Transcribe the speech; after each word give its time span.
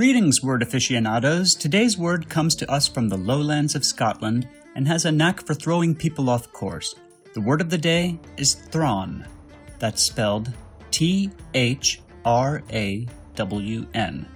Greetings, 0.00 0.42
word 0.42 0.62
aficionados. 0.62 1.54
Today's 1.54 1.98
word 1.98 2.30
comes 2.30 2.54
to 2.54 2.70
us 2.70 2.88
from 2.88 3.10
the 3.10 3.18
lowlands 3.18 3.74
of 3.74 3.84
Scotland 3.84 4.48
and 4.74 4.88
has 4.88 5.04
a 5.04 5.12
knack 5.12 5.44
for 5.44 5.52
throwing 5.52 5.94
people 5.94 6.30
off 6.30 6.50
course. 6.54 6.94
The 7.34 7.42
word 7.42 7.60
of 7.60 7.68
the 7.68 7.76
day 7.76 8.18
is 8.38 8.54
thrawn. 8.54 9.26
That's 9.78 10.02
spelled 10.02 10.54
T 10.90 11.30
H 11.52 12.00
R 12.24 12.62
A 12.72 13.06
W 13.34 13.86
N. 13.92 14.26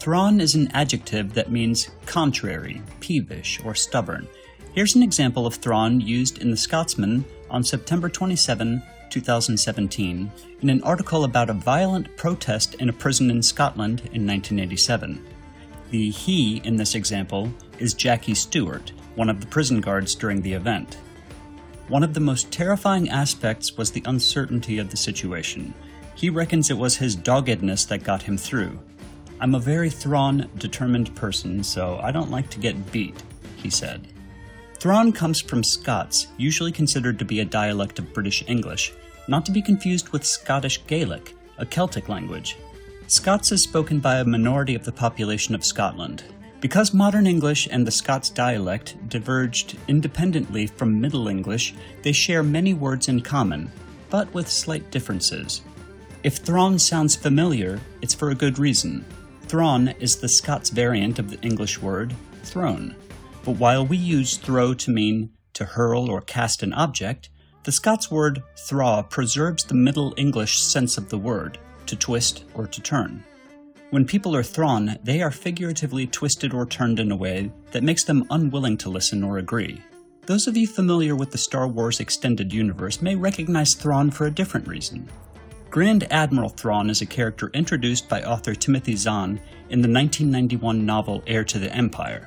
Thrawn 0.00 0.40
is 0.40 0.56
an 0.56 0.72
adjective 0.74 1.34
that 1.34 1.52
means 1.52 1.88
contrary, 2.04 2.82
peevish, 2.98 3.60
or 3.64 3.76
stubborn. 3.76 4.26
Here's 4.72 4.96
an 4.96 5.04
example 5.04 5.46
of 5.46 5.54
thrawn 5.54 6.00
used 6.00 6.38
in 6.38 6.50
The 6.50 6.56
Scotsman 6.56 7.24
on 7.56 7.64
September 7.64 8.10
27, 8.10 8.82
2017, 9.08 10.30
in 10.60 10.68
an 10.68 10.82
article 10.82 11.24
about 11.24 11.48
a 11.48 11.54
violent 11.54 12.14
protest 12.18 12.74
in 12.74 12.90
a 12.90 12.92
prison 12.92 13.30
in 13.30 13.42
Scotland 13.42 14.00
in 14.12 14.26
1987. 14.26 15.24
The 15.88 16.10
he 16.10 16.58
in 16.64 16.76
this 16.76 16.94
example 16.94 17.50
is 17.78 17.94
Jackie 17.94 18.34
Stewart, 18.34 18.92
one 19.14 19.30
of 19.30 19.40
the 19.40 19.46
prison 19.46 19.80
guards 19.80 20.14
during 20.14 20.42
the 20.42 20.52
event. 20.52 20.98
One 21.88 22.02
of 22.02 22.12
the 22.12 22.20
most 22.20 22.52
terrifying 22.52 23.08
aspects 23.08 23.78
was 23.78 23.90
the 23.90 24.02
uncertainty 24.04 24.76
of 24.76 24.90
the 24.90 24.98
situation. 24.98 25.72
He 26.14 26.28
reckons 26.28 26.68
it 26.68 26.76
was 26.76 26.96
his 26.96 27.16
doggedness 27.16 27.86
that 27.86 28.04
got 28.04 28.24
him 28.24 28.36
through. 28.36 28.78
I'm 29.40 29.54
a 29.54 29.60
very 29.60 29.88
thrawn, 29.88 30.50
determined 30.58 31.16
person, 31.16 31.64
so 31.64 31.98
I 32.02 32.12
don't 32.12 32.30
like 32.30 32.50
to 32.50 32.60
get 32.60 32.92
beat, 32.92 33.22
he 33.56 33.70
said. 33.70 34.08
Thrawn 34.78 35.10
comes 35.10 35.40
from 35.40 35.64
Scots, 35.64 36.26
usually 36.36 36.70
considered 36.70 37.18
to 37.18 37.24
be 37.24 37.40
a 37.40 37.46
dialect 37.46 37.98
of 37.98 38.12
British 38.12 38.44
English, 38.46 38.92
not 39.26 39.46
to 39.46 39.52
be 39.52 39.62
confused 39.62 40.10
with 40.10 40.24
Scottish 40.24 40.86
Gaelic, 40.86 41.34
a 41.56 41.64
Celtic 41.64 42.10
language. 42.10 42.58
Scots 43.06 43.52
is 43.52 43.62
spoken 43.62 44.00
by 44.00 44.16
a 44.16 44.24
minority 44.24 44.74
of 44.74 44.84
the 44.84 44.92
population 44.92 45.54
of 45.54 45.64
Scotland. 45.64 46.24
Because 46.60 46.92
modern 46.92 47.26
English 47.26 47.66
and 47.70 47.86
the 47.86 47.90
Scots 47.90 48.28
dialect 48.28 48.96
diverged 49.08 49.78
independently 49.88 50.66
from 50.66 51.00
Middle 51.00 51.28
English, 51.28 51.74
they 52.02 52.12
share 52.12 52.42
many 52.42 52.74
words 52.74 53.08
in 53.08 53.22
common, 53.22 53.72
but 54.10 54.32
with 54.34 54.48
slight 54.48 54.90
differences. 54.90 55.62
If 56.22 56.36
Thrawn 56.38 56.78
sounds 56.78 57.16
familiar, 57.16 57.80
it's 58.02 58.14
for 58.14 58.28
a 58.28 58.34
good 58.34 58.58
reason. 58.58 59.06
Thrawn 59.46 59.88
is 60.00 60.16
the 60.16 60.28
Scots 60.28 60.68
variant 60.68 61.18
of 61.18 61.30
the 61.30 61.40
English 61.40 61.80
word 61.80 62.14
thrown. 62.42 62.94
But 63.46 63.60
while 63.60 63.86
we 63.86 63.96
use 63.96 64.38
throw 64.38 64.74
to 64.74 64.90
mean 64.90 65.30
to 65.52 65.64
hurl 65.64 66.10
or 66.10 66.20
cast 66.20 66.64
an 66.64 66.72
object, 66.72 67.30
the 67.62 67.70
Scots 67.70 68.10
word 68.10 68.42
thraw 68.58 69.02
preserves 69.02 69.62
the 69.62 69.74
Middle 69.74 70.12
English 70.16 70.60
sense 70.60 70.98
of 70.98 71.08
the 71.10 71.18
word, 71.18 71.56
to 71.86 71.94
twist 71.94 72.42
or 72.54 72.66
to 72.66 72.80
turn. 72.80 73.22
When 73.90 74.04
people 74.04 74.34
are 74.34 74.42
thrawn, 74.42 74.98
they 75.04 75.22
are 75.22 75.30
figuratively 75.30 76.08
twisted 76.08 76.52
or 76.52 76.66
turned 76.66 76.98
in 76.98 77.12
a 77.12 77.16
way 77.16 77.52
that 77.70 77.84
makes 77.84 78.02
them 78.02 78.26
unwilling 78.30 78.78
to 78.78 78.90
listen 78.90 79.22
or 79.22 79.38
agree. 79.38 79.80
Those 80.22 80.48
of 80.48 80.56
you 80.56 80.66
familiar 80.66 81.14
with 81.14 81.30
the 81.30 81.38
Star 81.38 81.68
Wars 81.68 82.00
extended 82.00 82.52
universe 82.52 83.00
may 83.00 83.14
recognize 83.14 83.74
Thrawn 83.74 84.10
for 84.10 84.26
a 84.26 84.30
different 84.30 84.66
reason. 84.66 85.08
Grand 85.70 86.10
Admiral 86.12 86.48
Thrawn 86.48 86.90
is 86.90 87.00
a 87.00 87.06
character 87.06 87.52
introduced 87.54 88.08
by 88.08 88.24
author 88.24 88.56
Timothy 88.56 88.96
Zahn 88.96 89.40
in 89.70 89.82
the 89.82 89.88
1991 89.88 90.84
novel 90.84 91.22
Heir 91.28 91.44
to 91.44 91.60
the 91.60 91.72
Empire. 91.72 92.26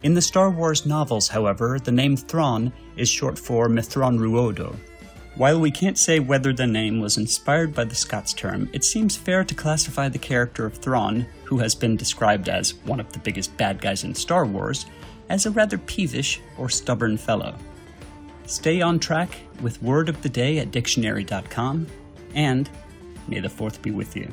In 0.00 0.14
the 0.14 0.22
Star 0.22 0.48
Wars 0.48 0.86
novels, 0.86 1.26
however, 1.26 1.80
the 1.80 1.90
name 1.90 2.16
Thrawn 2.16 2.72
is 2.96 3.08
short 3.08 3.36
for 3.36 3.68
Mitth'raw'nuruodo. 3.68 4.76
While 5.34 5.58
we 5.58 5.72
can't 5.72 5.98
say 5.98 6.20
whether 6.20 6.52
the 6.52 6.68
name 6.68 7.00
was 7.00 7.18
inspired 7.18 7.74
by 7.74 7.82
the 7.82 7.96
Scots 7.96 8.32
term, 8.32 8.70
it 8.72 8.84
seems 8.84 9.16
fair 9.16 9.42
to 9.42 9.56
classify 9.56 10.08
the 10.08 10.18
character 10.18 10.64
of 10.64 10.78
Thrawn, 10.78 11.26
who 11.42 11.58
has 11.58 11.74
been 11.74 11.96
described 11.96 12.48
as 12.48 12.74
one 12.84 13.00
of 13.00 13.12
the 13.12 13.18
biggest 13.18 13.56
bad 13.56 13.80
guys 13.80 14.04
in 14.04 14.14
Star 14.14 14.46
Wars, 14.46 14.86
as 15.30 15.46
a 15.46 15.50
rather 15.50 15.78
peevish 15.78 16.40
or 16.58 16.68
stubborn 16.68 17.16
fellow. 17.16 17.56
Stay 18.46 18.80
on 18.80 19.00
track 19.00 19.30
with 19.62 19.82
Word 19.82 20.08
of 20.08 20.22
the 20.22 20.28
Day 20.28 20.58
at 20.58 20.70
dictionary.com, 20.70 21.88
and 22.34 22.70
may 23.26 23.40
the 23.40 23.48
fourth 23.48 23.82
be 23.82 23.90
with 23.90 24.14
you. 24.14 24.32